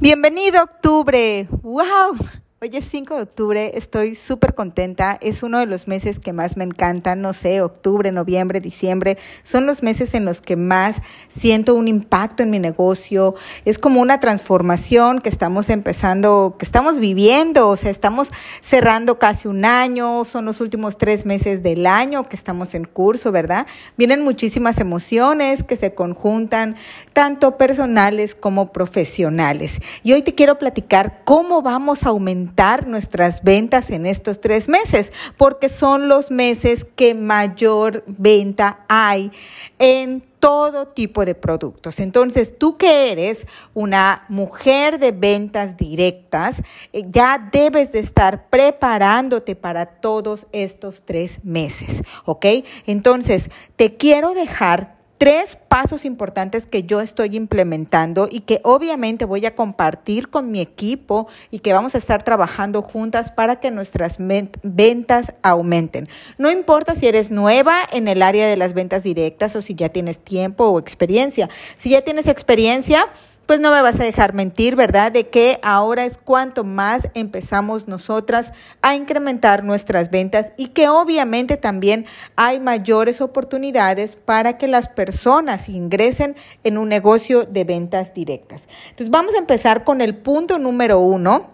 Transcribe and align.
Bienvenido 0.00 0.62
octubre. 0.62 1.46
¡Wow! 1.60 2.16
Hoy 2.62 2.68
es 2.74 2.84
5 2.90 3.16
de 3.16 3.22
octubre, 3.22 3.72
estoy 3.74 4.14
súper 4.14 4.54
contenta, 4.54 5.16
es 5.22 5.42
uno 5.42 5.60
de 5.60 5.64
los 5.64 5.88
meses 5.88 6.20
que 6.20 6.34
más 6.34 6.58
me 6.58 6.64
encantan, 6.64 7.22
no 7.22 7.32
sé, 7.32 7.62
octubre, 7.62 8.12
noviembre, 8.12 8.60
diciembre, 8.60 9.16
son 9.44 9.64
los 9.64 9.82
meses 9.82 10.12
en 10.12 10.26
los 10.26 10.42
que 10.42 10.56
más 10.56 10.96
siento 11.30 11.74
un 11.74 11.88
impacto 11.88 12.42
en 12.42 12.50
mi 12.50 12.58
negocio, 12.58 13.34
es 13.64 13.78
como 13.78 14.02
una 14.02 14.20
transformación 14.20 15.22
que 15.22 15.30
estamos 15.30 15.70
empezando, 15.70 16.56
que 16.58 16.66
estamos 16.66 16.98
viviendo, 16.98 17.66
o 17.66 17.78
sea, 17.78 17.90
estamos 17.90 18.28
cerrando 18.60 19.18
casi 19.18 19.48
un 19.48 19.64
año, 19.64 20.26
son 20.26 20.44
los 20.44 20.60
últimos 20.60 20.98
tres 20.98 21.24
meses 21.24 21.62
del 21.62 21.86
año 21.86 22.28
que 22.28 22.36
estamos 22.36 22.74
en 22.74 22.84
curso, 22.84 23.32
¿verdad? 23.32 23.66
Vienen 23.96 24.20
muchísimas 24.20 24.80
emociones 24.80 25.62
que 25.62 25.76
se 25.76 25.94
conjuntan, 25.94 26.76
tanto 27.14 27.56
personales 27.56 28.34
como 28.34 28.70
profesionales. 28.70 29.78
Y 30.02 30.12
hoy 30.12 30.20
te 30.20 30.34
quiero 30.34 30.58
platicar 30.58 31.22
cómo 31.24 31.62
vamos 31.62 32.04
a 32.04 32.10
aumentar 32.10 32.49
nuestras 32.86 33.42
ventas 33.42 33.90
en 33.90 34.06
estos 34.06 34.40
tres 34.40 34.68
meses, 34.68 35.12
porque 35.36 35.68
son 35.68 36.08
los 36.08 36.30
meses 36.30 36.84
que 36.96 37.14
mayor 37.14 38.04
venta 38.06 38.84
hay 38.88 39.30
en 39.78 40.22
todo 40.40 40.88
tipo 40.88 41.24
de 41.24 41.34
productos. 41.34 42.00
Entonces, 42.00 42.58
tú 42.58 42.76
que 42.76 43.12
eres 43.12 43.46
una 43.72 44.24
mujer 44.28 44.98
de 44.98 45.12
ventas 45.12 45.76
directas, 45.76 46.62
eh, 46.92 47.02
ya 47.06 47.48
debes 47.52 47.92
de 47.92 48.00
estar 48.00 48.48
preparándote 48.48 49.56
para 49.56 49.86
todos 49.86 50.46
estos 50.52 51.02
tres 51.04 51.44
meses, 51.44 52.02
¿ok? 52.24 52.46
Entonces, 52.86 53.50
te 53.76 53.96
quiero 53.96 54.34
dejar 54.34 54.99
tres 55.20 55.58
pasos 55.68 56.06
importantes 56.06 56.64
que 56.64 56.84
yo 56.84 57.02
estoy 57.02 57.36
implementando 57.36 58.26
y 58.30 58.40
que 58.40 58.62
obviamente 58.64 59.26
voy 59.26 59.44
a 59.44 59.54
compartir 59.54 60.30
con 60.30 60.50
mi 60.50 60.62
equipo 60.62 61.28
y 61.50 61.58
que 61.58 61.74
vamos 61.74 61.94
a 61.94 61.98
estar 61.98 62.22
trabajando 62.22 62.80
juntas 62.80 63.30
para 63.30 63.60
que 63.60 63.70
nuestras 63.70 64.16
ventas 64.18 65.34
aumenten. 65.42 66.08
No 66.38 66.50
importa 66.50 66.94
si 66.94 67.06
eres 67.06 67.30
nueva 67.30 67.80
en 67.92 68.08
el 68.08 68.22
área 68.22 68.48
de 68.48 68.56
las 68.56 68.72
ventas 68.72 69.02
directas 69.02 69.54
o 69.56 69.60
si 69.60 69.74
ya 69.74 69.90
tienes 69.90 70.20
tiempo 70.20 70.64
o 70.64 70.78
experiencia. 70.78 71.50
Si 71.76 71.90
ya 71.90 72.00
tienes 72.00 72.26
experiencia, 72.26 73.06
pues 73.50 73.58
no 73.58 73.72
me 73.72 73.82
vas 73.82 73.98
a 73.98 74.04
dejar 74.04 74.32
mentir, 74.32 74.76
¿verdad? 74.76 75.10
De 75.10 75.28
que 75.28 75.58
ahora 75.64 76.04
es 76.04 76.18
cuanto 76.18 76.62
más 76.62 77.08
empezamos 77.14 77.88
nosotras 77.88 78.52
a 78.80 78.94
incrementar 78.94 79.64
nuestras 79.64 80.08
ventas 80.08 80.52
y 80.56 80.68
que 80.68 80.88
obviamente 80.88 81.56
también 81.56 82.06
hay 82.36 82.60
mayores 82.60 83.20
oportunidades 83.20 84.14
para 84.14 84.56
que 84.56 84.68
las 84.68 84.88
personas 84.88 85.68
ingresen 85.68 86.36
en 86.62 86.78
un 86.78 86.88
negocio 86.88 87.42
de 87.42 87.64
ventas 87.64 88.14
directas. 88.14 88.68
Entonces 88.90 89.10
vamos 89.10 89.34
a 89.34 89.38
empezar 89.38 89.82
con 89.82 90.00
el 90.00 90.14
punto 90.14 90.60
número 90.60 91.00
uno, 91.00 91.50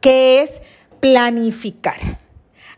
que 0.00 0.42
es 0.42 0.62
planificar. 0.98 2.23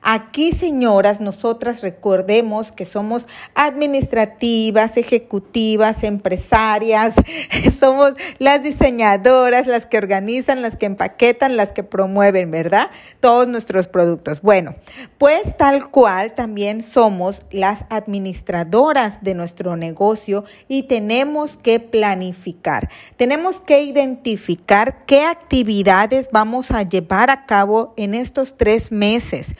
Aquí, 0.08 0.52
señoras, 0.52 1.20
nosotras 1.20 1.82
recordemos 1.82 2.70
que 2.70 2.84
somos 2.84 3.26
administrativas, 3.56 4.96
ejecutivas, 4.96 6.04
empresarias, 6.04 7.12
somos 7.80 8.12
las 8.38 8.62
diseñadoras, 8.62 9.66
las 9.66 9.84
que 9.84 9.98
organizan, 9.98 10.62
las 10.62 10.76
que 10.76 10.86
empaquetan, 10.86 11.56
las 11.56 11.72
que 11.72 11.82
promueven, 11.82 12.52
¿verdad? 12.52 12.88
Todos 13.18 13.48
nuestros 13.48 13.88
productos. 13.88 14.42
Bueno, 14.42 14.74
pues 15.18 15.56
tal 15.56 15.90
cual 15.90 16.36
también 16.36 16.82
somos 16.82 17.40
las 17.50 17.84
administradoras 17.90 19.24
de 19.24 19.34
nuestro 19.34 19.76
negocio 19.76 20.44
y 20.68 20.84
tenemos 20.84 21.56
que 21.56 21.80
planificar. 21.80 22.90
Tenemos 23.16 23.60
que 23.60 23.82
identificar 23.82 25.04
qué 25.04 25.22
actividades 25.22 26.28
vamos 26.30 26.70
a 26.70 26.84
llevar 26.84 27.28
a 27.30 27.44
cabo 27.44 27.92
en 27.96 28.14
estos 28.14 28.56
tres 28.56 28.92
meses 28.92 29.56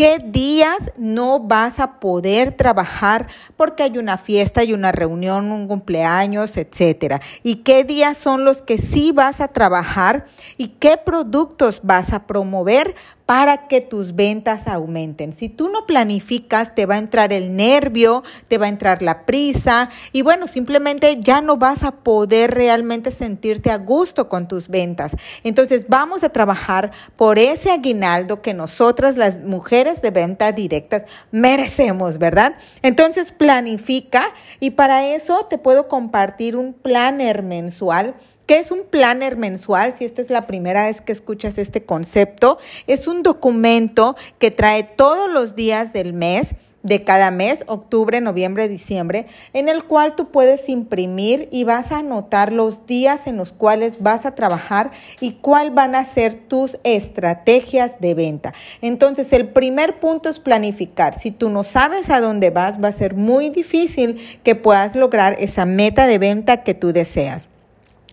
qué 0.00 0.18
días 0.18 0.92
no 0.96 1.40
vas 1.40 1.78
a 1.78 2.00
poder 2.00 2.52
trabajar 2.52 3.26
porque 3.58 3.82
hay 3.82 3.98
una 3.98 4.16
fiesta, 4.16 4.62
hay 4.62 4.72
una 4.72 4.92
reunión, 4.92 5.52
un 5.52 5.68
cumpleaños, 5.68 6.56
etcétera. 6.56 7.20
Y 7.42 7.56
qué 7.56 7.84
días 7.84 8.16
son 8.16 8.46
los 8.46 8.62
que 8.62 8.78
sí 8.78 9.12
vas 9.12 9.42
a 9.42 9.48
trabajar 9.48 10.24
y 10.56 10.68
qué 10.68 10.96
productos 10.96 11.80
vas 11.82 12.14
a 12.14 12.26
promover 12.26 12.94
para 13.30 13.68
que 13.68 13.80
tus 13.80 14.16
ventas 14.16 14.66
aumenten. 14.66 15.32
Si 15.32 15.48
tú 15.48 15.68
no 15.68 15.86
planificas, 15.86 16.74
te 16.74 16.84
va 16.84 16.96
a 16.96 16.98
entrar 16.98 17.32
el 17.32 17.54
nervio, 17.54 18.24
te 18.48 18.58
va 18.58 18.66
a 18.66 18.70
entrar 18.70 19.02
la 19.02 19.24
prisa 19.24 19.88
y 20.10 20.22
bueno, 20.22 20.48
simplemente 20.48 21.20
ya 21.20 21.40
no 21.40 21.56
vas 21.56 21.84
a 21.84 21.92
poder 21.92 22.50
realmente 22.50 23.12
sentirte 23.12 23.70
a 23.70 23.78
gusto 23.78 24.28
con 24.28 24.48
tus 24.48 24.66
ventas. 24.66 25.16
Entonces 25.44 25.86
vamos 25.88 26.24
a 26.24 26.30
trabajar 26.30 26.90
por 27.14 27.38
ese 27.38 27.70
aguinaldo 27.70 28.42
que 28.42 28.52
nosotras 28.52 29.16
las 29.16 29.44
mujeres 29.44 30.02
de 30.02 30.10
venta 30.10 30.50
directas 30.50 31.04
merecemos, 31.30 32.18
¿verdad? 32.18 32.56
Entonces 32.82 33.30
planifica 33.30 34.24
y 34.58 34.70
para 34.70 35.06
eso 35.06 35.46
te 35.48 35.56
puedo 35.56 35.86
compartir 35.86 36.56
un 36.56 36.72
planner 36.72 37.44
mensual 37.44 38.16
¿Qué 38.50 38.58
es 38.58 38.72
un 38.72 38.82
planner 38.82 39.36
mensual? 39.36 39.92
Si 39.92 40.04
esta 40.04 40.20
es 40.20 40.28
la 40.28 40.48
primera 40.48 40.86
vez 40.86 41.00
que 41.00 41.12
escuchas 41.12 41.56
este 41.56 41.84
concepto, 41.84 42.58
es 42.88 43.06
un 43.06 43.22
documento 43.22 44.16
que 44.40 44.50
trae 44.50 44.82
todos 44.82 45.30
los 45.30 45.54
días 45.54 45.92
del 45.92 46.14
mes 46.14 46.56
de 46.82 47.04
cada 47.04 47.30
mes, 47.30 47.62
octubre, 47.68 48.20
noviembre, 48.20 48.66
diciembre, 48.66 49.26
en 49.52 49.68
el 49.68 49.84
cual 49.84 50.16
tú 50.16 50.32
puedes 50.32 50.68
imprimir 50.68 51.48
y 51.52 51.62
vas 51.62 51.92
a 51.92 51.98
anotar 51.98 52.52
los 52.52 52.86
días 52.86 53.28
en 53.28 53.36
los 53.36 53.52
cuales 53.52 54.02
vas 54.02 54.26
a 54.26 54.34
trabajar 54.34 54.90
y 55.20 55.34
cuál 55.34 55.70
van 55.70 55.94
a 55.94 56.04
ser 56.04 56.34
tus 56.34 56.76
estrategias 56.82 58.00
de 58.00 58.14
venta. 58.14 58.52
Entonces, 58.82 59.32
el 59.32 59.50
primer 59.50 60.00
punto 60.00 60.28
es 60.28 60.40
planificar. 60.40 61.16
Si 61.16 61.30
tú 61.30 61.50
no 61.50 61.62
sabes 61.62 62.10
a 62.10 62.20
dónde 62.20 62.50
vas, 62.50 62.82
va 62.82 62.88
a 62.88 62.92
ser 62.92 63.14
muy 63.14 63.50
difícil 63.50 64.20
que 64.42 64.56
puedas 64.56 64.96
lograr 64.96 65.36
esa 65.38 65.66
meta 65.66 66.08
de 66.08 66.18
venta 66.18 66.64
que 66.64 66.74
tú 66.74 66.92
deseas. 66.92 67.46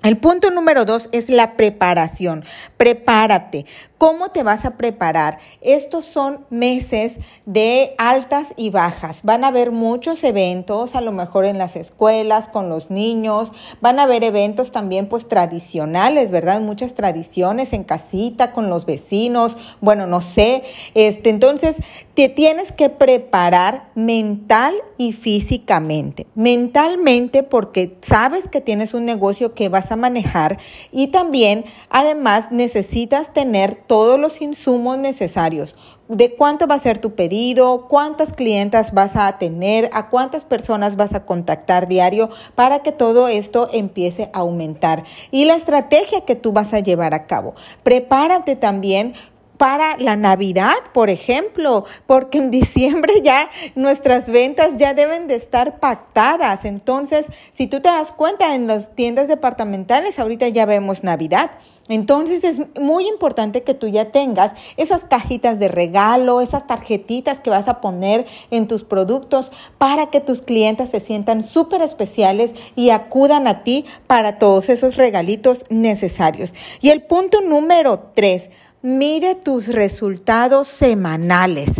El 0.03 0.17
punto 0.17 0.51
número 0.51 0.85
dos 0.85 1.09
es 1.11 1.29
la 1.29 1.57
preparación. 1.57 2.45
Prepárate. 2.77 3.65
¿Cómo 3.97 4.29
te 4.29 4.43
vas 4.43 4.63
a 4.63 4.77
preparar? 4.77 5.39
Estos 5.61 6.05
son 6.05 6.45
meses 6.51 7.17
de 7.47 7.95
altas 7.97 8.53
y 8.55 8.69
bajas. 8.69 9.21
Van 9.23 9.43
a 9.43 9.47
haber 9.47 9.71
muchos 9.71 10.23
eventos, 10.23 10.93
a 10.93 11.01
lo 11.01 11.11
mejor 11.11 11.45
en 11.45 11.57
las 11.57 11.75
escuelas, 11.75 12.47
con 12.47 12.69
los 12.69 12.91
niños. 12.91 13.51
Van 13.81 13.99
a 13.99 14.03
haber 14.03 14.23
eventos 14.23 14.71
también 14.71 15.09
pues 15.09 15.27
tradicionales, 15.27 16.29
¿verdad? 16.29 16.61
Muchas 16.61 16.93
tradiciones 16.93 17.73
en 17.73 17.83
casita, 17.83 18.53
con 18.53 18.69
los 18.69 18.85
vecinos. 18.85 19.57
Bueno, 19.81 20.05
no 20.05 20.21
sé. 20.21 20.63
Este, 20.93 21.31
entonces, 21.31 21.77
te 22.13 22.29
tienes 22.29 22.71
que 22.71 22.89
preparar 22.89 23.89
mental 23.95 24.75
y 24.99 25.13
físicamente. 25.13 26.27
Mentalmente 26.35 27.41
porque 27.41 27.97
sabes 28.03 28.47
que 28.47 28.61
tienes 28.61 28.93
un 28.93 29.05
negocio 29.05 29.55
que 29.55 29.69
vas 29.69 29.86
a 29.91 29.95
manejar 29.95 30.57
y 30.91 31.07
también, 31.07 31.65
además, 31.89 32.51
necesitas 32.51 33.33
tener 33.33 33.75
todos 33.87 34.19
los 34.19 34.41
insumos 34.41 34.97
necesarios. 34.97 35.75
De 36.07 36.35
cuánto 36.35 36.67
va 36.67 36.75
a 36.75 36.79
ser 36.79 36.99
tu 36.99 37.15
pedido, 37.15 37.87
cuántas 37.89 38.31
clientas 38.31 38.93
vas 38.93 39.17
a 39.17 39.37
tener, 39.37 39.89
a 39.91 40.07
cuántas 40.07 40.45
personas 40.45 40.95
vas 40.95 41.13
a 41.13 41.25
contactar 41.25 41.89
diario 41.89 42.29
para 42.55 42.79
que 42.79 42.93
todo 42.93 43.27
esto 43.27 43.67
empiece 43.73 44.29
a 44.31 44.39
aumentar. 44.39 45.03
Y 45.31 45.43
la 45.43 45.55
estrategia 45.55 46.21
que 46.21 46.35
tú 46.35 46.53
vas 46.53 46.73
a 46.73 46.79
llevar 46.79 47.13
a 47.13 47.25
cabo. 47.25 47.55
Prepárate 47.83 48.55
también 48.55 49.15
para 49.57 49.97
la 49.97 50.15
Navidad, 50.15 50.75
por 50.93 51.09
ejemplo, 51.09 51.85
porque 52.05 52.37
en 52.37 52.51
diciembre 52.57 53.21
ya 53.23 53.49
nuestras 53.75 54.29
ventas 54.29 54.77
ya 54.77 54.93
deben 54.93 55.27
de 55.27 55.35
estar 55.35 55.79
pactadas. 55.79 56.65
Entonces, 56.65 57.27
si 57.53 57.67
tú 57.67 57.81
te 57.81 57.89
das 57.89 58.11
cuenta 58.11 58.55
en 58.55 58.67
las 58.67 58.95
tiendas 58.95 59.27
departamentales, 59.27 60.19
ahorita 60.19 60.47
ya 60.47 60.65
vemos 60.65 61.03
Navidad. 61.03 61.51
Entonces 61.89 62.43
es 62.43 62.59
muy 62.79 63.07
importante 63.07 63.63
que 63.63 63.73
tú 63.73 63.87
ya 63.87 64.11
tengas 64.11 64.51
esas 64.75 65.05
cajitas 65.05 65.59
de 65.59 65.67
regalo, 65.67 66.41
esas 66.41 66.67
tarjetitas 66.67 67.39
que 67.39 67.49
vas 67.49 67.67
a 67.67 67.79
poner 67.79 68.25
en 68.51 68.67
tus 68.67 68.83
productos 68.83 69.51
para 69.77 70.09
que 70.09 70.19
tus 70.19 70.41
clientes 70.41 70.89
se 70.89 70.99
sientan 70.99 71.43
súper 71.43 71.81
especiales 71.81 72.51
y 72.75 72.89
acudan 72.89 73.47
a 73.47 73.63
ti 73.63 73.85
para 74.05 74.37
todos 74.37 74.69
esos 74.69 74.97
regalitos 74.97 75.63
necesarios. 75.69 76.53
Y 76.81 76.89
el 76.89 77.03
punto 77.03 77.41
número 77.41 78.11
tres, 78.13 78.49
Mide 78.87 79.35
tus 79.35 79.67
resultados 79.67 80.69
semanales. 80.69 81.71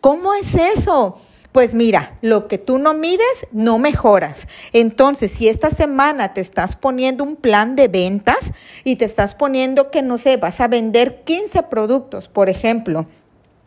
¿Cómo 0.00 0.34
es 0.34 0.52
eso? 0.56 1.20
Pues 1.52 1.76
mira, 1.76 2.18
lo 2.22 2.48
que 2.48 2.58
tú 2.58 2.78
no 2.78 2.92
mides, 2.92 3.46
no 3.52 3.78
mejoras. 3.78 4.48
Entonces, 4.72 5.30
si 5.30 5.46
esta 5.46 5.70
semana 5.70 6.34
te 6.34 6.40
estás 6.40 6.74
poniendo 6.74 7.22
un 7.22 7.36
plan 7.36 7.76
de 7.76 7.86
ventas 7.86 8.50
y 8.82 8.96
te 8.96 9.04
estás 9.04 9.36
poniendo 9.36 9.92
que, 9.92 10.02
no 10.02 10.18
sé, 10.18 10.38
vas 10.38 10.60
a 10.60 10.66
vender 10.66 11.22
15 11.22 11.62
productos, 11.62 12.26
por 12.26 12.48
ejemplo, 12.48 13.06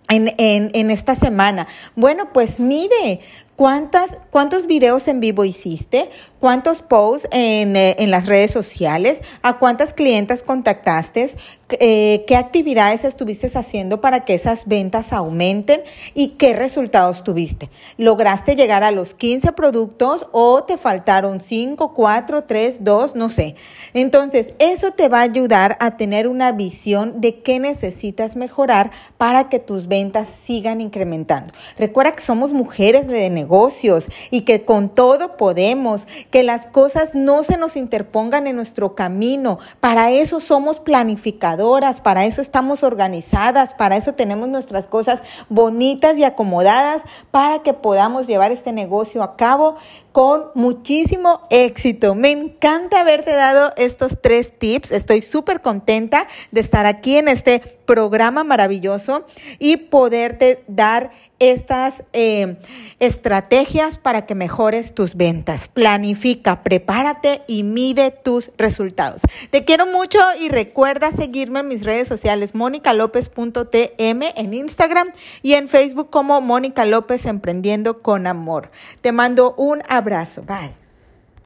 en, 0.10 0.36
en, 0.38 0.70
en 0.74 0.92
esta 0.92 1.16
semana, 1.16 1.68
bueno, 1.96 2.34
pues 2.34 2.60
mide 2.60 3.22
¿Cuántas, 3.60 4.18
¿Cuántos 4.30 4.68
videos 4.68 5.10
en 5.10 5.20
vivo 5.20 5.44
hiciste? 5.44 6.10
¿Cuántos 6.40 6.82
posts 6.82 7.28
en, 7.34 7.76
eh, 7.76 7.98
en 8.00 8.10
las 8.10 8.26
redes 8.26 8.52
sociales? 8.52 9.22
¿A 9.42 9.60
cuántas 9.60 9.92
clientas 9.92 10.44
contactaste? 10.44 11.36
Eh, 11.72 12.24
¿Qué 12.26 12.36
actividades 12.36 13.04
estuviste 13.04 13.52
haciendo 13.54 14.00
para 14.00 14.22
que 14.22 14.34
esas 14.34 14.66
ventas 14.66 15.12
aumenten? 15.12 15.82
¿Y 16.14 16.30
qué 16.30 16.54
resultados 16.54 17.24
tuviste? 17.26 17.70
¿Lograste 17.98 18.56
llegar 18.56 18.84
a 18.84 18.92
los 18.92 19.14
15 19.14 19.52
productos 19.52 20.28
o 20.32 20.64
te 20.64 20.78
faltaron 20.78 21.42
5, 21.42 21.94
4, 21.94 22.46
3, 22.46 22.84
2, 22.84 23.16
no 23.16 23.30
sé? 23.30 23.56
Entonces, 23.94 24.54
eso 24.60 24.92
te 24.92 25.10
va 25.10 25.20
a 25.20 25.24
ayudar 25.24 25.78
a 25.82 25.98
tener 25.98 26.30
una 26.30 26.54
visión 26.54 27.20
de 27.20 27.42
qué 27.42 27.60
necesitas 27.60 28.38
mejorar 28.38 28.92
para 29.18 29.50
que 29.50 29.60
tus 29.60 29.88
ventas 29.88 30.30
sigan 30.44 30.80
incrementando. 30.80 31.54
Recuerda 31.78 32.14
que 32.14 32.24
somos 32.24 32.54
mujeres 32.54 33.08
de 33.08 33.30
negocios 33.50 34.06
y 34.30 34.42
que 34.42 34.64
con 34.64 34.90
todo 34.90 35.36
podemos, 35.36 36.06
que 36.30 36.44
las 36.44 36.68
cosas 36.68 37.16
no 37.16 37.42
se 37.42 37.58
nos 37.58 37.76
interpongan 37.76 38.46
en 38.46 38.56
nuestro 38.56 38.94
camino. 38.94 39.58
Para 39.80 40.12
eso 40.12 40.40
somos 40.40 40.80
planificadoras, 40.80 42.00
para 42.00 42.26
eso 42.26 42.42
estamos 42.42 42.84
organizadas, 42.84 43.74
para 43.74 43.98
eso 43.98 44.14
tenemos 44.14 44.50
nuestras 44.50 44.86
cosas 44.86 45.24
bonitas 45.50 46.16
y 46.18 46.24
acomodadas 46.24 47.02
para 47.32 47.64
que 47.64 47.74
podamos 47.74 48.28
llevar 48.28 48.52
este 48.52 48.72
negocio 48.72 49.24
a 49.24 49.36
cabo 49.36 49.76
con 50.12 50.46
muchísimo 50.54 51.42
éxito. 51.50 52.14
Me 52.14 52.30
encanta 52.30 53.00
haberte 53.00 53.32
dado 53.32 53.72
estos 53.78 54.18
tres 54.22 54.58
tips. 54.60 54.92
Estoy 54.92 55.22
súper 55.22 55.62
contenta 55.62 56.28
de 56.52 56.62
estar 56.62 56.86
aquí 56.86 57.18
en 57.18 57.30
este 57.30 57.79
programa 57.90 58.44
maravilloso 58.44 59.26
y 59.58 59.78
poderte 59.78 60.64
dar 60.68 61.10
estas 61.40 62.04
eh, 62.14 62.58
estrategias 63.00 63.98
para 63.98 64.28
que 64.28 64.36
mejores 64.36 64.94
tus 64.94 65.16
ventas. 65.16 65.68
Planifica, 65.68 66.62
prepárate 66.62 67.42
y 67.48 67.64
mide 67.64 68.12
tus 68.12 68.52
resultados. 68.60 69.22
Te 69.50 69.66
quiero 69.66 69.88
mucho 69.88 70.20
y 70.40 70.50
recuerda 70.50 71.12
seguirme 71.12 71.62
en 71.62 71.68
mis 71.68 71.84
redes 71.84 72.08
sociales 72.08 72.54
monicalopez.tm 72.54 74.34
en 74.36 74.54
Instagram 74.54 75.08
y 75.42 75.54
en 75.54 75.68
Facebook 75.68 76.12
como 76.12 76.42
Mónica 76.42 76.86
López 76.86 77.26
Emprendiendo 77.26 78.04
con 78.04 78.28
Amor. 78.28 78.70
Te 79.02 79.12
mando 79.12 79.56
un 79.58 79.82
abrazo. 79.90 80.44
Bye. 80.44 80.79